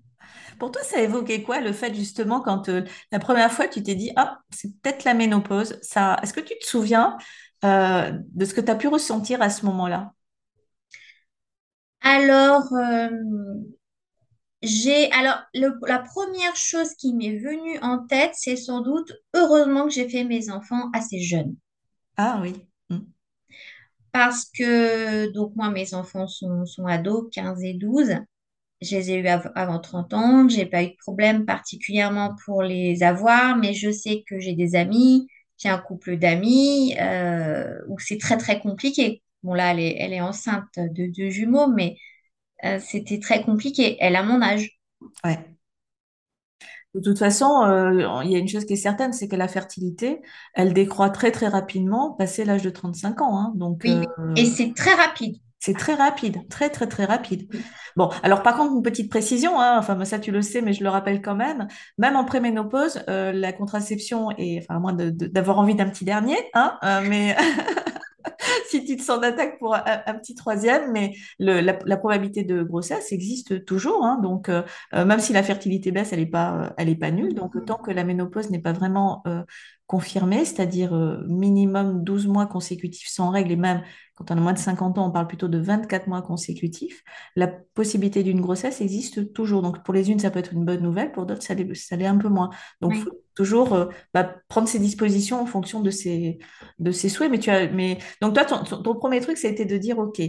[0.58, 2.82] Pour toi, ça évoquait quoi le fait justement quand euh,
[3.12, 5.78] la première fois tu t'es dit, ah, c'est peut-être la ménopause.
[5.82, 7.16] Ça, est-ce que tu te souviens
[7.64, 10.14] euh, de ce que tu as pu ressentir à ce moment-là?
[12.02, 13.08] Alors, euh,
[14.62, 19.84] J'ai, alors, le- la première chose qui m'est venue en tête, c'est sans doute, heureusement
[19.84, 21.56] que j'ai fait mes enfants assez jeunes.
[22.16, 22.68] Ah oui.
[22.90, 23.00] Mm.
[24.12, 28.12] Parce que, donc, moi, mes enfants sont, sont ados, 15 et 12.
[28.82, 30.48] Je les ai eus av- avant 30 ans.
[30.48, 34.74] J'ai pas eu de problème particulièrement pour les avoir, mais je sais que j'ai des
[34.76, 35.28] amis,
[35.68, 39.22] un couple d'amis euh, où c'est très, très compliqué.
[39.42, 41.96] Bon, là, elle est, elle est enceinte de deux jumeaux, mais
[42.64, 43.96] euh, c'était très compliqué.
[44.00, 44.80] Elle a mon âge.
[45.24, 45.56] Ouais.
[46.94, 49.46] De toute façon, euh, il y a une chose qui est certaine, c'est que la
[49.46, 50.20] fertilité,
[50.54, 53.38] elle décroît très très rapidement passé l'âge de 35 ans.
[53.38, 53.52] hein.
[53.54, 55.36] Donc, Oui, et c'est très rapide.
[55.60, 57.48] C'est très rapide, très très très rapide.
[57.96, 60.82] Bon, alors par contre, une petite précision, hein, enfin ça tu le sais, mais je
[60.82, 61.68] le rappelle quand même,
[61.98, 66.36] même en préménopause, euh, la contraception est, enfin à moins d'avoir envie d'un petit dernier,
[66.54, 67.36] hein, euh, mais
[68.68, 72.44] si tu te sens d'attaque pour un, un petit troisième, mais le- la, la probabilité
[72.44, 74.04] de grossesse existe toujours.
[74.04, 74.18] hein.
[74.22, 74.62] donc, euh,
[74.94, 77.34] euh, même si la fertilité baisse, elle n'est pas, euh, elle est pas nulle.
[77.34, 79.42] Donc, tant que la ménopause n'est pas vraiment euh,
[79.90, 83.82] confirmée, c'est-à-dire euh, minimum 12 mois consécutifs sans règles, et même
[84.14, 87.02] quand on a moins de 50 ans, on parle plutôt de 24 mois consécutifs,
[87.34, 89.62] la possibilité d'une grossesse existe toujours.
[89.62, 92.18] Donc, pour les unes, ça peut être une bonne nouvelle, pour d'autres, ça l'est, un
[92.18, 92.50] peu moins.
[92.80, 96.38] Donc, il Oui, faut toujours euh, bah, prendre ses dispositions en fonction de ses,
[96.78, 97.30] de ses souhaits.
[97.30, 99.76] Mais tu as, mais donc toi, ton, ton- ton premier truc, ça a été de
[99.78, 100.20] dire, OK,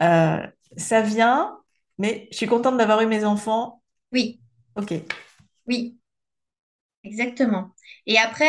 [0.00, 0.38] euh,
[0.76, 1.58] ça vient,
[1.98, 3.82] mais je suis contente d'avoir eu mes enfants.
[4.12, 4.40] oui,
[4.74, 4.92] OK.
[5.66, 5.98] oui,
[7.04, 7.74] exactement.
[8.06, 8.46] Et après,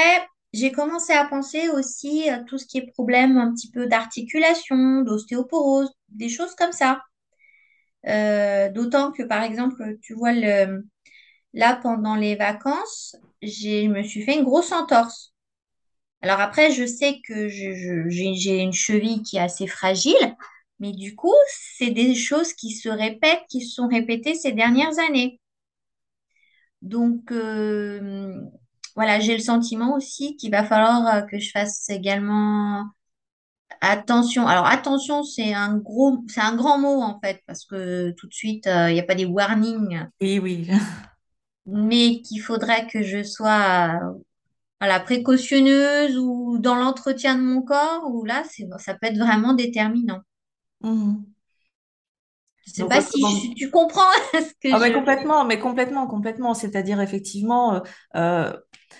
[0.53, 5.01] j'ai commencé à penser aussi à tout ce qui est problème un petit peu d'articulation,
[5.01, 7.01] d'ostéoporose, des choses comme ça.
[8.07, 10.83] Euh, d'autant que, par exemple, tu vois, le,
[11.53, 15.33] là, pendant les vacances, je me suis fait une grosse entorse.
[16.21, 20.35] Alors après, je sais que j'ai une cheville qui est assez fragile,
[20.79, 24.99] mais du coup, c'est des choses qui se répètent, qui se sont répétées ces dernières
[24.99, 25.39] années.
[26.81, 28.41] Donc, euh,
[28.95, 32.85] voilà, j'ai le sentiment aussi qu'il va falloir euh, que je fasse également
[33.81, 34.47] attention.
[34.47, 38.33] Alors, attention, c'est un gros, c'est un grand mot en fait, parce que tout de
[38.33, 40.67] suite, euh, il n'y a pas des warnings, Oui, oui.
[41.65, 44.19] mais qu'il faudrait que je sois, euh,
[44.81, 49.53] voilà, précautionneuse ou dans l'entretien de mon corps, ou là, c'est, ça peut être vraiment
[49.55, 50.21] déterminant.
[50.81, 51.33] Mhm.
[52.65, 54.01] Je sais Donc, pas si je- tu comprends
[54.33, 54.93] ce que Ah mais je...
[54.93, 56.53] complètement, mais complètement, complètement.
[56.53, 57.79] C'est-à-dire effectivement, euh,
[58.15, 58.53] euh,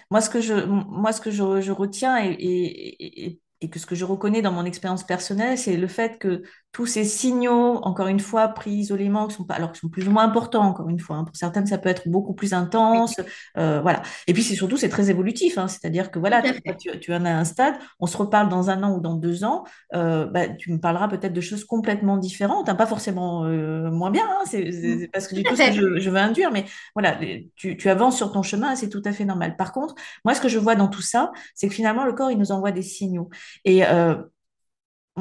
[0.10, 4.52] moi ce que je, retiens et, et, et, et que ce que je reconnais dans
[4.52, 9.28] mon expérience personnelle, c'est le fait que tous ces signaux, encore une fois, pris isolément,
[9.28, 11.18] qui sont pas, alors qui sont plus ou moins importants, encore une fois.
[11.18, 11.26] hein.
[11.26, 13.16] Pour certaines, ça peut être beaucoup plus intense,
[13.58, 14.02] euh, voilà.
[14.28, 15.68] Et puis c'est surtout c'est très évolutif, hein.
[15.68, 16.42] C'est-à-dire que voilà,
[16.80, 19.44] tu, tu en as un stade, on se reparle dans un an ou dans deux
[19.44, 23.92] ans euh, bah, tu me parleras peut-être de choses complètement différentes, hein, pas forcément euh,
[23.92, 25.00] moins bien, hein, c'est c'est- Mm.
[25.02, 25.74] c'est pas ce que- Tout du tout fait.
[25.74, 27.18] je, je veux induire, mais voilà,
[27.56, 29.56] tu, tu avances sur ton chemin c'est tout à fait normal.
[29.58, 32.32] Par contre, moi, ce que je vois dans tout ça, c'est que finalement, le corps,
[32.32, 33.30] il nous envoie des signaux.
[33.66, 34.16] Et euh,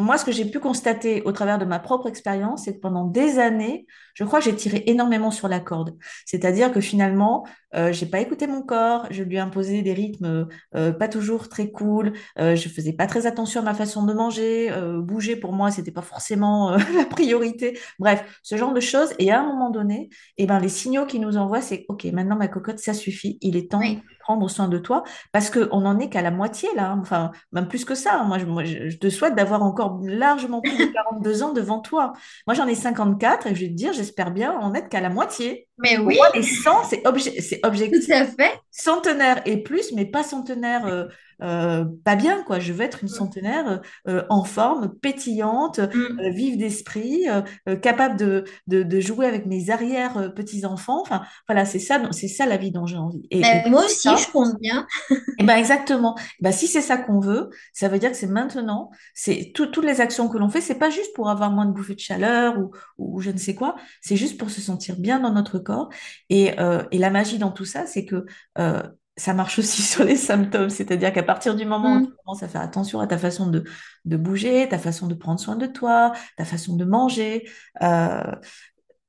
[0.01, 3.05] moi, ce que j'ai pu constater au travers de ma propre expérience, c'est que pendant
[3.05, 5.97] des années, je crois que j'ai tiré énormément sur la corde.
[6.27, 7.45] C'est-à-dire que finalement,
[7.75, 11.49] euh, j'ai pas écouté mon corps, je lui ai imposé des rythmes euh, pas toujours
[11.49, 15.37] très cool, euh, je faisais pas très attention à ma façon de manger, euh, bouger
[15.37, 17.79] pour moi, c'était pas forcément euh, la priorité.
[17.99, 19.11] Bref, ce genre de choses.
[19.19, 22.37] Et à un moment donné, eh ben, les signaux qui nous envoient, c'est OK, maintenant
[22.37, 25.99] ma cocotte, ça suffit, il est temps de prendre soin de toi, parce qu'on n'en
[25.99, 26.99] est qu'à la moitié là, hein.
[27.01, 28.21] Enfin, même plus que ça.
[28.21, 28.25] hein.
[28.25, 32.13] Moi, je, moi, je te souhaite d'avoir encore largement plus de 42 ans devant toi.
[32.47, 35.11] Moi, j'en ai 54 et je vais te dire, j'espère bien en être qu'à la
[35.11, 35.69] moitié.
[35.79, 38.11] mais oui, moi, les 100, c'est obje- c'est tout objectif.
[38.11, 38.53] à fait.
[38.71, 41.07] Centenaire et plus, mais pas centenaire euh,
[41.43, 42.59] euh, pas bien, quoi.
[42.59, 46.21] Je veux être une centenaire euh, en forme, pétillante, Mm.
[46.21, 51.01] euh, vive d'esprit, euh, euh, capable de, de, de jouer avec mes arrière petits-enfants.
[51.03, 53.23] Enfin, voilà, c'est ça, c'est ça la vie dont j'ai envie.
[53.31, 54.87] Et, et Mais moi aussi, ça, je compte bien.
[55.39, 56.17] eh ben exactement.
[56.19, 58.91] Eh ben, si c'est ça qu'on veut, ça veut dire que c'est maintenant.
[59.15, 61.73] C'est tout- toutes les actions que l'on fait, c'est pas juste pour avoir moins de
[61.73, 63.77] bouffées de chaleur ou, ou je ne sais quoi.
[64.01, 65.89] C'est juste pour se sentir bien dans notre corps.
[66.29, 68.27] Et, euh, et la magie dans tout ça, c'est que
[68.59, 68.83] euh,
[69.21, 70.71] ça marche aussi sur les symptômes.
[70.71, 72.17] C'est-à-dire qu'à partir du moment où tu Mm.
[72.25, 73.65] commences à faire attention à ta façon de,
[74.07, 77.49] de bouger, ta façon de prendre soin de toi, ta façon de manger,
[77.83, 78.23] euh,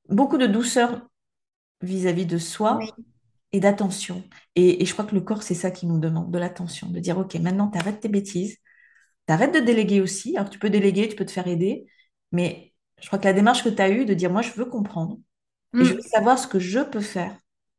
[0.08, 1.08] beaucoup de douceur
[1.82, 2.92] vis-à-vis de soi Oui,
[3.52, 4.24] et d'attention.
[4.56, 7.00] Et, et je crois que le corps, c'est ça qui nous demande, de l'attention, de
[7.00, 8.58] dire, OK, maintenant, t'arrêtes tes bêtises,
[9.26, 10.36] t'arrêtes de déléguer aussi.
[10.36, 11.86] Alors, tu peux déléguer, tu peux te faire aider,
[12.32, 14.66] mais je crois que la démarche que tu as eue de dire, moi, je veux
[14.66, 15.18] comprendre
[15.78, 16.12] et je veux Mm.
[16.12, 17.36] savoir ce que je peux faire.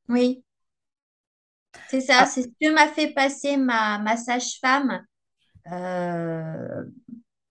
[0.08, 0.44] Oui,
[1.88, 2.26] c'est ça.
[2.26, 5.06] Ah, C'est ce que m'a fait passer ma, ma sage-femme.
[5.72, 6.84] Euh,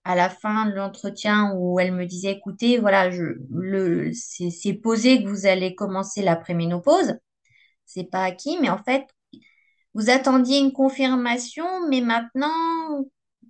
[0.05, 4.73] à la fin de l'entretien où elle me disait, écoutez, voilà, je, le, c'est c'est
[4.73, 7.15] posé que vous allez commencer la préménopause.
[7.85, 9.07] C'est pas acquis, mais en fait,
[9.95, 13.05] vous attendiez une confirmation, mais maintenant,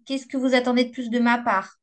[0.05, 1.77] qu'est-ce que vous attendez de plus de ma part?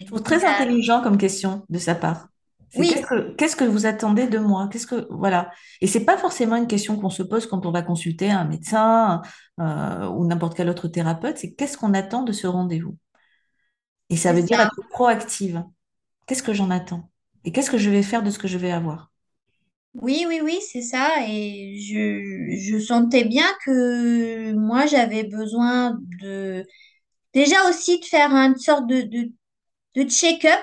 [0.00, 2.29] Je trouve très intelligent comme question de sa part.
[2.72, 4.68] Qu'est-ce que, qu'est-ce que vous attendez de moi?
[4.70, 5.50] Qu'est-ce que, voilà.
[5.80, 9.22] Et c'est pas forcément une question qu'on se pose quand on va consulter un médecin,
[9.60, 11.38] euh, ou n'importe quel autre thérapeute.
[11.38, 12.96] C'est qu'est-ce qu'on attend de ce rendez-vous?
[14.08, 15.64] Et ça veut dire être proactive.
[16.26, 17.10] Qu'est-ce que j'en attends?
[17.44, 19.10] Et qu'est-ce que je vais faire de ce que je vais avoir?
[19.94, 21.16] Oui, oui, oui, c'est ça.
[21.26, 26.64] Et je, je sentais bien que moi, j'avais besoin de,
[27.34, 29.32] déjà aussi de faire une sorte de, de,
[29.96, 30.60] de check-up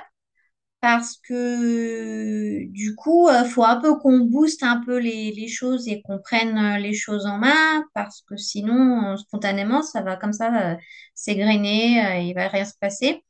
[0.88, 6.02] parce que du coup, il faut un peu qu'on booste un peu les, choses et
[6.02, 10.32] qu'on prenne euh, les choses en main parce que sinon, euh, spontanément, ça va comme
[10.32, 10.76] ça euh,
[11.13, 13.21] s'égrener, euh, il va rien se passer.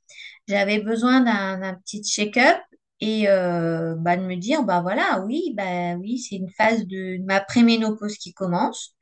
[0.47, 2.59] J'avais besoin d'un petit check-up
[2.99, 7.17] et euh, bah, de me dire, bah voilà, oui, bah oui, c'est une phase de,
[7.17, 8.95] de ma préménopause qui commence.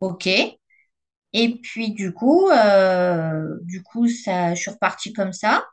[0.00, 0.28] OK.
[1.32, 5.64] Et puis du coup, euh, du coup, ça, je suis repartie comme ça.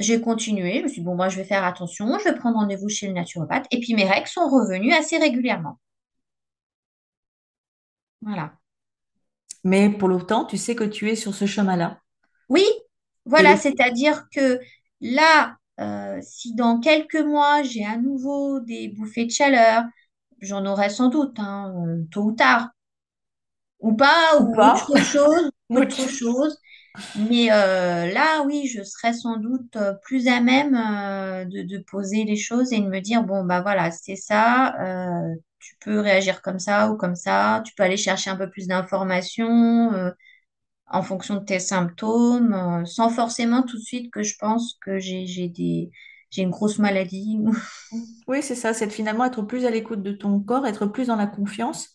[0.00, 0.78] J'ai continué.
[0.78, 2.18] Je me suis dit, bon, moi, je vais faire attention.
[2.18, 3.66] Je vais prendre rendez-vous chez le naturopathe.
[3.70, 5.78] Et puis mes règles sont revenues assez régulièrement.
[8.22, 8.54] Voilà.
[9.62, 12.00] Mais pour l'autant, tu sais que tu es sur ce chemin-là.
[12.48, 12.64] Oui,
[13.26, 14.58] voilà, c'est-à-dire que
[15.00, 19.84] là, euh, si dans quelques mois, j'ai à nouveau des bouffées de chaleur,
[20.40, 22.70] j'en aurai sans doute, hein, euh, tôt ou tard,
[23.80, 24.74] ou pas, ou ou pas.
[24.74, 26.58] autre chose, autre chose.
[27.16, 32.24] Mais euh, là, oui, je serai sans doute euh, plus à même euh, de, poser
[32.24, 34.74] les choses et de me dire, bon, bah voilà, c'est ça,
[35.58, 38.66] tu peux réagir comme ça ou comme ça, tu peux aller chercher un peu plus
[38.66, 40.12] d'informations
[40.86, 45.26] en fonction de tes symptômes, sans forcément tout de suite que je pense que j'ai,
[45.26, 47.38] j'ai une grosse maladie.
[48.26, 51.16] Oui, c'est ça, c'est finalement être plus à l'écoute de ton corps, être plus dans
[51.16, 51.90] la confiance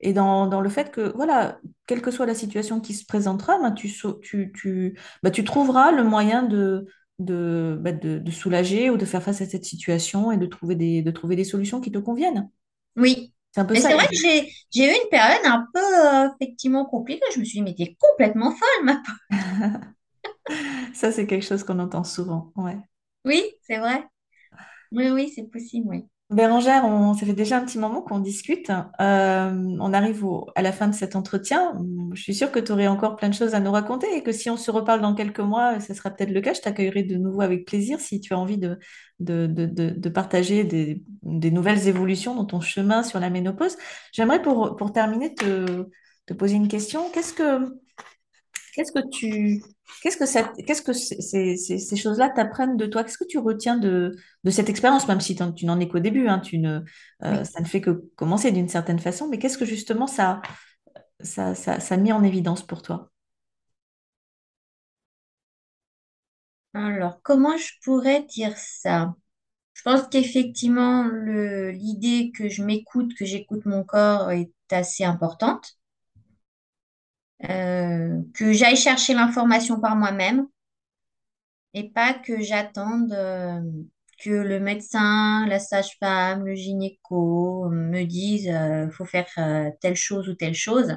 [0.00, 3.58] et dans, dans le fait que, voilà, quelle que soit la situation qui se présentera,
[3.60, 3.90] ben, tu,
[4.22, 6.86] tu, tu, ben, tu trouveras le moyen de,
[7.18, 10.74] de, ben, de, de soulager ou de faire face à cette situation et de trouver
[10.76, 12.50] des, de trouver des solutions qui te conviennent.
[12.96, 13.32] Oui.
[13.52, 15.80] C'est un peu Mais ça c'est vrai que j'ai, j'ai eu une période un peu
[15.80, 17.24] euh, effectivement compliquée.
[17.34, 19.02] Je me suis dit, mais t'es complètement folle, ma
[20.94, 22.52] Ça, c'est quelque chose qu'on entend souvent.
[22.56, 22.76] Ouais.
[23.26, 24.04] Oui, c'est vrai.
[24.92, 26.06] Oui, oui, c'est possible, oui.
[26.28, 26.82] Bérangère,
[27.16, 28.70] ça fait déjà un petit moment qu'on discute.
[29.00, 30.24] Euh, on arrive
[30.56, 31.78] à la fin de cet entretien.
[32.14, 34.32] Je suis sûre que tu aurais encore plein de choses à nous raconter et que
[34.32, 36.52] si on se reparle dans quelques mois, ce sera peut-être le cas.
[36.52, 42.34] Je t'accueillerai de nouveau avec plaisir si tu as envie de, partager des, nouvelles évolutions
[42.34, 43.76] dans ton chemin sur la ménopause.
[44.12, 45.86] J'aimerais pour, terminer te,
[46.36, 47.08] poser une question.
[47.12, 47.72] Qu'est-ce que,
[48.74, 49.62] Qu'est-ce que tu,
[50.02, 53.04] qu'est-ce que ça, qu'est-ce que ces, ces- ces- ces choses-là t'apprennent de toi?
[53.04, 56.28] Qu'est-ce que tu retiens de, de cette expérience, même si tu n'en es qu'au début,
[56.28, 56.80] hein, tu ne,
[57.24, 57.44] euh, Oui.
[57.44, 60.42] ça ne fait que commencer d'une certaine façon, mais qu'est-ce que justement ça,
[61.20, 63.10] ça, ça, ça a mis en évidence pour toi?
[66.74, 69.14] Alors, comment je pourrais dire ça?
[69.74, 75.78] Je pense qu'effectivement, le, l'idée que je m'écoute, que j'écoute mon corps est assez importante.
[77.44, 80.46] Euh, que j'aille chercher l'information par moi-même
[81.74, 83.60] et pas que j'attende euh,
[84.22, 90.28] que le médecin, la sage-femme, le gynéco me disent euh, faut faire euh, telle chose
[90.28, 90.96] ou telle chose.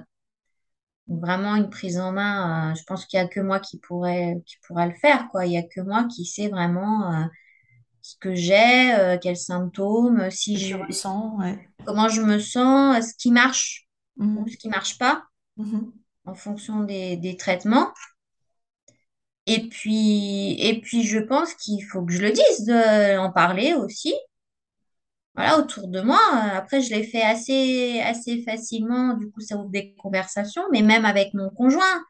[1.07, 4.41] Donc, Vraiment une prise en main, je pense qu'il n'y a que moi qui pourrait,
[4.45, 5.45] qui pourra le faire, quoi.
[5.45, 7.27] Il n'y a que moi qui sais vraiment
[8.01, 10.75] ce que j'ai, euh, quels symptômes, si je,
[11.37, 11.69] ouais.
[11.85, 13.87] comment je me sens, ce qui marche
[14.35, 14.57] ou ce Mhm.
[14.57, 15.25] qui marche pas
[15.57, 15.93] Mhm.
[16.25, 17.93] En fonction des, des traitements.
[19.47, 23.73] Et puis, et puis, je pense qu'il faut que je le dise, de en parler
[23.73, 24.13] aussi,
[25.35, 26.19] voilà, autour de moi.
[26.33, 30.81] Euh, Après, je l'ai fait assez, assez facilement, du coup, ça ouvre des conversations, mais
[30.81, 32.03] même avec mon conjoint.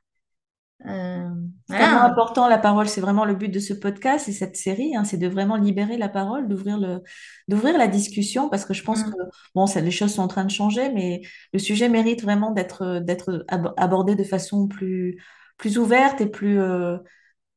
[0.85, 1.29] Euh,
[1.67, 2.03] C'est voilà.
[2.03, 5.17] important la parole, c'est vraiment le but de ce podcast et cette série, hein, c'est
[5.17, 7.03] de vraiment libérer la parole, d'ouvrir le,
[7.47, 9.29] d'ouvrir la discussion, parce que je pense que Mm.
[9.53, 11.21] bon, ça, les choses sont en train de changer, mais
[11.53, 15.21] le sujet mérite vraiment d'être, d'être ab- abordé de façon plus,
[15.57, 16.97] plus ouverte et plus, euh,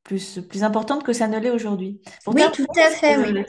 [0.04, 2.00] plus, plus importante que ça ne l'est aujourd'hui.
[2.26, 3.44] Oui, tout à fait, oui.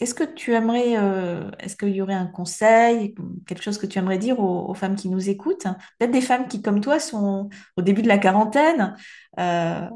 [0.00, 3.14] Est-ce que tu aimerais, euh, est-ce qu'il y aurait un conseil,
[3.46, 5.66] quelque chose que tu aimerais dire aux, femmes qui nous écoutent?
[5.98, 8.96] Peut-être des femmes qui, comme toi, sont au début de la quarantaine.
[9.38, 9.86] euh,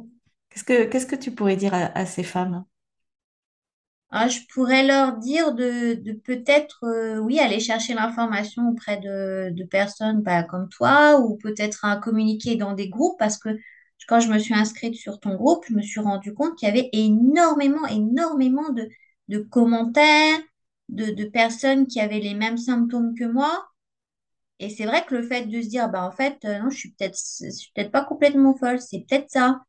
[0.50, 2.64] qu'est-ce que, tu pourrais dire à, ces femmes?
[4.10, 9.50] Ah, je pourrais leur dire de, de peut-être, euh, oui, aller chercher l'information auprès de,
[9.50, 13.48] de personnes bah, comme toi, ou peut-être à communiquer dans des groupes, parce que
[14.06, 16.70] quand je me suis inscrite sur ton groupe, je me suis rendu compte qu'il y
[16.70, 18.88] avait énormément, énormément de,
[19.28, 20.38] de commentaires,
[20.88, 23.66] de, de personnes qui avaient les mêmes symptômes que moi.
[24.60, 26.76] Et c'est vrai que le fait de se dire, bah en fait, euh, non, je
[26.78, 29.62] suis peut-être, je suis peut-être pas complètement folle, c'est peut-être ça.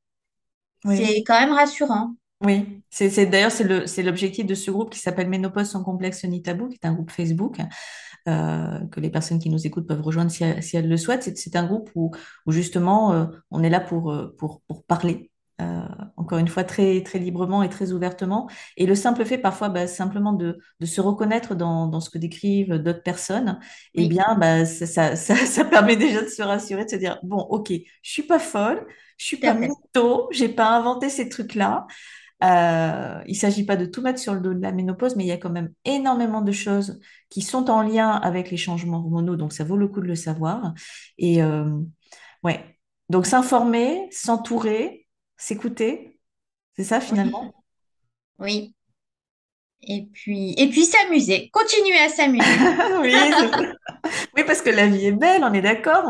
[0.85, 1.09] Oui.
[1.09, 2.15] C'est quand même rassurant.
[2.43, 5.83] Oui, c'est c'est- d'ailleurs c'est le c'est l'objectif de ce groupe qui s'appelle Ménopause sans
[5.83, 7.59] complexe ni tabou, qui est un groupe Facebook
[8.27, 11.23] euh, que les personnes qui nous écoutent peuvent rejoindre si, elles si elles le souhaitent.
[11.23, 12.11] C'est c'est un groupe où,
[12.47, 15.31] où justement euh, on est là pour pour pour parler.
[15.61, 15.81] Euh,
[16.17, 18.49] encore une fois très très librement et très ouvertement.
[18.77, 22.17] Et le simple fait parfois bah, simplement de, de se reconnaître dans, dans ce que
[22.17, 23.59] décrivent d'autres personnes
[23.93, 26.95] eh Oui, bien bah, ça, ça, ça, ça permet déjà de se rassurer de se
[26.97, 28.85] dire bon ok je suis pas folle
[29.17, 31.87] je suis pas mytho j'ai pas inventé ces trucs-là.
[32.43, 35.23] Euh, il ne s'agit pas de tout mettre sur le dos de la ménopause, mais
[35.23, 36.99] il y a quand même énormément de choses
[37.29, 40.15] qui sont en lien avec les changements hormonaux, donc ça vaut le coup de le
[40.15, 40.73] savoir.
[41.17, 41.79] Et euh,
[42.43, 42.77] ouais,
[43.09, 45.04] donc s'informer, s'entourer,
[45.37, 46.19] s'écouter,
[46.75, 47.53] c'est ça finalement?
[48.39, 48.73] oui.
[49.87, 51.49] Et puis, et puis s'amuser.
[51.51, 52.43] Continuer à s'amuser.
[54.35, 56.03] Oui, parce que la vie est belle, on est d'accord.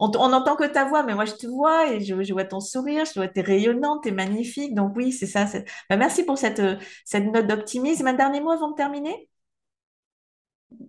[0.00, 2.44] On, on n'entend que ta voix, mais moi je te vois et je, je vois
[2.44, 4.74] ton sourire, je vois t'es rayonnante, t'es magnifique.
[4.74, 5.46] Donc oui, c'est ça.
[5.90, 8.06] Bah, merci pour cette, euh, cette note d'optimisme.
[8.06, 9.28] Un dernier mot avant de terminer?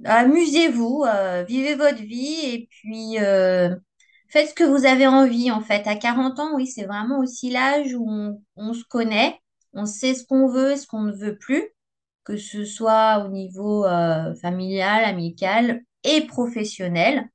[0.06, 3.76] Amusez-vous, euh, vivez votre vie et puis euh,
[4.36, 5.88] faites ce que vous avez envie en fait.
[5.88, 9.40] À 40 ans, oui, c'est vraiment aussi l'âge où on, se connaît,
[9.72, 11.70] on sait ce qu'on veut et ce qu'on ne veut plus,
[12.26, 17.30] que ce soit au niveau euh, familial, amical et professionnel.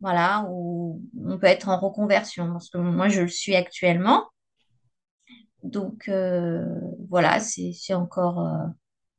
[0.00, 4.28] Voilà, où on peut être en reconversion parce que moi je le suis actuellement.
[5.64, 6.64] Donc euh,
[7.08, 8.66] voilà, c'est c'est encore, euh,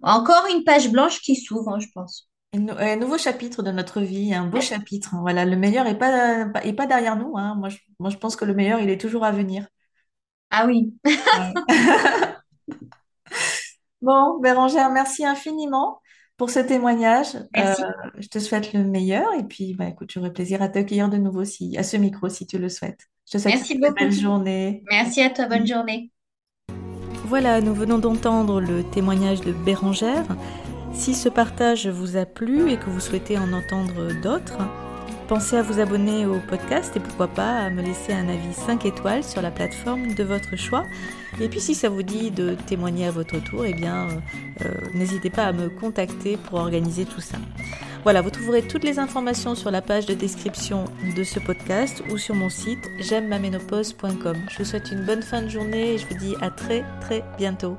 [0.01, 2.29] encore une page blanche qui s'ouvre, hein, je pense.
[2.55, 5.09] Un nou- un nouveau chapitre de notre vie, un beau chapitre.
[5.19, 7.33] Voilà, le meilleur est pas, pas- est pas derrière nous.
[7.37, 7.55] hein.
[7.55, 9.67] Moi, je, moi, je pense que le meilleur, il est toujours à venir.
[10.51, 11.13] Ah oui, Ouais.
[14.01, 15.99] Bon, Bérangère, merci infiniment
[16.37, 17.35] pour ce témoignage.
[17.57, 17.73] Euh,
[18.19, 21.43] je te souhaite le meilleur et puis, bah, écoute, j'aurai plaisir à t'accueillir de nouveau
[21.43, 22.99] si, à ce micro si tu le souhaites.
[23.27, 24.11] Je te souhaite une Merci belle beaucoup.
[24.11, 24.83] journée.
[24.91, 26.11] Merci à toi, bonne journée.
[27.25, 30.25] Voilà, nous venons d'entendre le témoignage de Bérangère.
[30.95, 34.57] Si ce partage vous a plu et que vous souhaitez en entendre d'autres,
[35.27, 38.85] pensez à vous abonner au podcast et pourquoi pas à me laisser un avis 5
[38.85, 40.83] étoiles sur la plateforme de votre choix.
[41.41, 44.71] Et puis si ça vous dit de témoigner à votre tour, eh bien euh, euh,
[44.93, 47.37] n'hésitez pas à me contacter pour organiser tout ça.
[48.03, 50.85] Voilà, vous trouverez toutes les informations sur la page de description
[51.15, 54.37] de ce podcast ou sur mon site j'aime ma ménopause.com.
[54.49, 57.23] Je vous souhaite une bonne fin de journée et je vous dis à très très
[57.37, 57.77] bientôt.